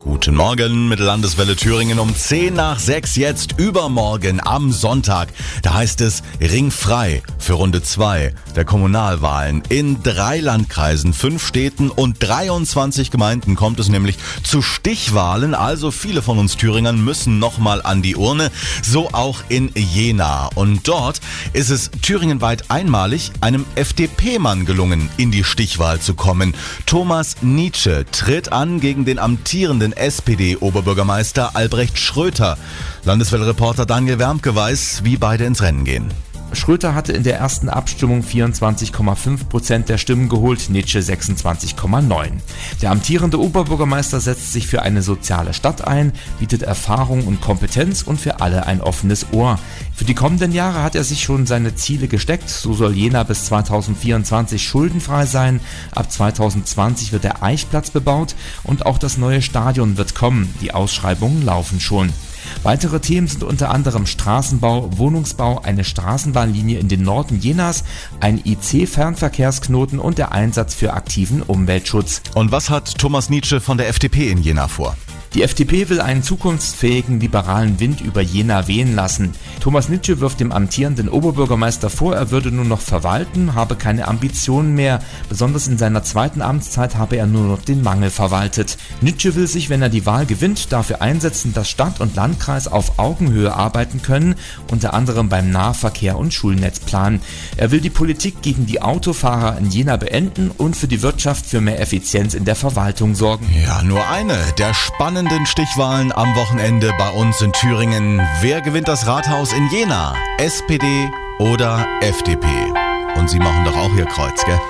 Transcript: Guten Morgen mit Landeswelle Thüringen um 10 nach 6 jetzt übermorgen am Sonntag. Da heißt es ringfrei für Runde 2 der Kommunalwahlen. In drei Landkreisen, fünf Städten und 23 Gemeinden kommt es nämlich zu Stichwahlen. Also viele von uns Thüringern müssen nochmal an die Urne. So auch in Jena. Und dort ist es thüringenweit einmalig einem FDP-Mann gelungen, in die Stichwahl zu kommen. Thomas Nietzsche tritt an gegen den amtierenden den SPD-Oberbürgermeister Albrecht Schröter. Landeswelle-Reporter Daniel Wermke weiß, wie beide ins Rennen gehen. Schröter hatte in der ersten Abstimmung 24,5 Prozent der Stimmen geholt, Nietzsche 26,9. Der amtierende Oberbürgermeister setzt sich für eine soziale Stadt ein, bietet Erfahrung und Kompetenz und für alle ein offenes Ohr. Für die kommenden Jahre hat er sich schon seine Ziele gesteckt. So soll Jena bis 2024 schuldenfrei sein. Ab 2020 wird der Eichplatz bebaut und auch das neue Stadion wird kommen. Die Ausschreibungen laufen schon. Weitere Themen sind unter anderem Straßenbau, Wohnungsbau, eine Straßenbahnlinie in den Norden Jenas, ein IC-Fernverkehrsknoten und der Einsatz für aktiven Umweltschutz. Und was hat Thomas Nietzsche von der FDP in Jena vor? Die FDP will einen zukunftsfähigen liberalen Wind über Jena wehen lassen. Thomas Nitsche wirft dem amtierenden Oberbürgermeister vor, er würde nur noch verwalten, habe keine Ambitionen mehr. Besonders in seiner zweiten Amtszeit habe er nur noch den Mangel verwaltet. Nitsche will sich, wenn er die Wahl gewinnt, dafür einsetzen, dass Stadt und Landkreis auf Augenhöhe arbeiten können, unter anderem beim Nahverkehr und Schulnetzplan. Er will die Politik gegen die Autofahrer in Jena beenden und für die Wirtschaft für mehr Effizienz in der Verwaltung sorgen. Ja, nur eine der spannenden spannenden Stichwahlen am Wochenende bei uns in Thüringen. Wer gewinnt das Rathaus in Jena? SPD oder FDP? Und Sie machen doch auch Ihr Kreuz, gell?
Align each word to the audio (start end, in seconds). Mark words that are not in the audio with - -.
Guten 0.00 0.36
Morgen 0.36 0.86
mit 0.86 1.00
Landeswelle 1.00 1.56
Thüringen 1.56 1.98
um 1.98 2.14
10 2.14 2.54
nach 2.54 2.78
6 2.78 3.16
jetzt 3.16 3.58
übermorgen 3.58 4.40
am 4.40 4.70
Sonntag. 4.70 5.30
Da 5.62 5.74
heißt 5.74 6.00
es 6.02 6.22
ringfrei 6.40 7.20
für 7.48 7.54
Runde 7.54 7.82
2 7.82 8.34
der 8.54 8.64
Kommunalwahlen. 8.64 9.62
In 9.70 10.02
drei 10.02 10.38
Landkreisen, 10.38 11.14
fünf 11.14 11.44
Städten 11.46 11.90
und 11.90 12.16
23 12.20 13.10
Gemeinden 13.10 13.56
kommt 13.56 13.80
es 13.80 13.88
nämlich 13.88 14.18
zu 14.44 14.60
Stichwahlen. 14.60 15.54
Also 15.54 15.90
viele 15.90 16.20
von 16.20 16.38
uns 16.38 16.56
Thüringern 16.56 17.02
müssen 17.02 17.38
nochmal 17.38 17.80
an 17.82 18.02
die 18.02 18.16
Urne. 18.16 18.50
So 18.82 19.08
auch 19.12 19.40
in 19.48 19.70
Jena. 19.74 20.50
Und 20.54 20.86
dort 20.86 21.22
ist 21.54 21.70
es 21.70 21.90
thüringenweit 22.02 22.70
einmalig 22.70 23.32
einem 23.40 23.64
FDP-Mann 23.74 24.66
gelungen, 24.66 25.08
in 25.16 25.30
die 25.30 25.42
Stichwahl 25.42 26.00
zu 26.00 26.12
kommen. 26.12 26.54
Thomas 26.84 27.36
Nietzsche 27.40 28.04
tritt 28.12 28.52
an 28.52 28.78
gegen 28.78 29.06
den 29.06 29.18
amtierenden 29.18 29.88
den 29.88 29.96
SPD-Oberbürgermeister 29.96 31.56
Albrecht 31.56 31.98
Schröter. 31.98 32.58
Landeswelle-Reporter 33.04 33.86
Daniel 33.86 34.18
Wermke 34.18 34.54
weiß, 34.54 35.00
wie 35.04 35.16
beide 35.16 35.44
ins 35.44 35.62
Rennen 35.62 35.84
gehen. 35.84 36.12
Schröter 36.52 36.94
hatte 36.94 37.12
in 37.12 37.22
der 37.22 37.38
ersten 37.38 37.68
Abstimmung 37.68 38.22
24,5 38.22 39.48
Prozent 39.48 39.88
der 39.88 39.98
Stimmen 39.98 40.28
geholt, 40.28 40.70
Nietzsche 40.70 40.98
26,9. 40.98 42.30
Der 42.80 42.90
amtierende 42.90 43.38
Oberbürgermeister 43.38 44.20
setzt 44.20 44.52
sich 44.52 44.66
für 44.66 44.82
eine 44.82 45.02
soziale 45.02 45.52
Stadt 45.52 45.86
ein, 45.86 46.12
bietet 46.38 46.62
Erfahrung 46.62 47.26
und 47.26 47.40
Kompetenz 47.40 48.02
und 48.02 48.20
für 48.20 48.40
alle 48.40 48.66
ein 48.66 48.80
offenes 48.80 49.26
Ohr. 49.32 49.58
Für 49.94 50.04
die 50.04 50.14
kommenden 50.14 50.52
Jahre 50.52 50.82
hat 50.82 50.94
er 50.94 51.04
sich 51.04 51.22
schon 51.22 51.46
seine 51.46 51.74
Ziele 51.74 52.08
gesteckt. 52.08 52.48
So 52.48 52.72
soll 52.72 52.94
Jena 52.94 53.24
bis 53.24 53.44
2024 53.46 54.62
schuldenfrei 54.62 55.26
sein. 55.26 55.60
Ab 55.94 56.10
2020 56.10 57.12
wird 57.12 57.24
der 57.24 57.42
Eichplatz 57.42 57.90
bebaut 57.90 58.34
und 58.64 58.86
auch 58.86 58.98
das 58.98 59.18
neue 59.18 59.42
Stadion 59.42 59.96
wird 59.96 60.14
kommen. 60.14 60.54
Die 60.60 60.72
Ausschreibungen 60.72 61.44
laufen 61.44 61.80
schon. 61.80 62.12
Weitere 62.62 63.00
Themen 63.00 63.26
sind 63.26 63.44
unter 63.44 63.70
anderem 63.70 64.06
Straßenbau, 64.06 64.98
Wohnungsbau, 64.98 65.60
eine 65.62 65.84
Straßenbahnlinie 65.84 66.78
in 66.78 66.88
den 66.88 67.02
Norden 67.02 67.40
Jenas, 67.40 67.84
ein 68.20 68.40
IC-Fernverkehrsknoten 68.44 69.98
und 69.98 70.18
der 70.18 70.32
Einsatz 70.32 70.74
für 70.74 70.92
aktiven 70.92 71.42
Umweltschutz. 71.42 72.22
Und 72.34 72.52
was 72.52 72.70
hat 72.70 72.98
Thomas 72.98 73.30
Nietzsche 73.30 73.60
von 73.60 73.78
der 73.78 73.88
FDP 73.88 74.30
in 74.30 74.42
Jena 74.42 74.68
vor? 74.68 74.96
Die 75.34 75.42
FDP 75.42 75.90
will 75.90 76.00
einen 76.00 76.22
zukunftsfähigen 76.22 77.20
liberalen 77.20 77.78
Wind 77.80 78.00
über 78.00 78.22
Jena 78.22 78.66
wehen 78.66 78.94
lassen. 78.94 79.32
Thomas 79.60 79.90
Nitsche 79.90 80.20
wirft 80.20 80.40
dem 80.40 80.52
amtierenden 80.52 81.08
Oberbürgermeister 81.10 81.90
vor, 81.90 82.16
er 82.16 82.30
würde 82.30 82.50
nur 82.50 82.64
noch 82.64 82.80
verwalten, 82.80 83.54
habe 83.54 83.76
keine 83.76 84.08
Ambitionen 84.08 84.74
mehr. 84.74 85.00
Besonders 85.28 85.68
in 85.68 85.76
seiner 85.76 86.02
zweiten 86.02 86.40
Amtszeit 86.40 86.96
habe 86.96 87.16
er 87.16 87.26
nur 87.26 87.44
noch 87.44 87.62
den 87.62 87.82
Mangel 87.82 88.08
verwaltet. 88.08 88.78
Nitsche 89.02 89.34
will 89.34 89.46
sich, 89.46 89.68
wenn 89.68 89.82
er 89.82 89.90
die 89.90 90.06
Wahl 90.06 90.24
gewinnt, 90.24 90.72
dafür 90.72 91.02
einsetzen, 91.02 91.52
dass 91.52 91.68
Stadt 91.68 92.00
und 92.00 92.16
Landkreis 92.16 92.66
auf 92.66 92.98
Augenhöhe 92.98 93.54
arbeiten 93.54 94.00
können, 94.00 94.34
unter 94.70 94.94
anderem 94.94 95.28
beim 95.28 95.50
Nahverkehr 95.50 96.16
und 96.16 96.32
Schulnetzplan. 96.32 97.20
Er 97.58 97.70
will 97.70 97.82
die 97.82 97.90
Politik 97.90 98.40
gegen 98.40 98.64
die 98.64 98.80
Autofahrer 98.80 99.58
in 99.58 99.70
Jena 99.70 99.98
beenden 99.98 100.50
und 100.56 100.74
für 100.74 100.88
die 100.88 101.02
Wirtschaft 101.02 101.44
für 101.44 101.60
mehr 101.60 101.80
Effizienz 101.80 102.32
in 102.32 102.46
der 102.46 102.56
Verwaltung 102.56 103.14
sorgen. 103.14 103.46
Ja, 103.62 103.82
nur 103.82 104.08
eine 104.08 104.38
der 104.58 104.72
spannenden 104.72 105.17
spannenden 105.18 105.46
Stichwahlen 105.46 106.12
am 106.12 106.36
Wochenende 106.36 106.92
bei 106.96 107.10
uns 107.10 107.40
in 107.40 107.52
Thüringen. 107.52 108.20
Wer 108.40 108.60
gewinnt 108.60 108.86
das 108.86 109.08
Rathaus 109.08 109.52
in 109.52 109.68
Jena? 109.68 110.14
SPD 110.38 111.10
oder 111.40 111.84
FDP? 112.00 112.46
Und 113.16 113.28
Sie 113.28 113.40
machen 113.40 113.64
doch 113.64 113.76
auch 113.76 113.92
Ihr 113.96 114.06
Kreuz, 114.06 114.44
gell? 114.44 114.60